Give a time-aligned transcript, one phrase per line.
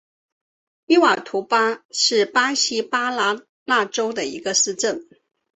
[0.87, 5.07] 伊瓦图巴是巴西巴拉那州的一个市镇。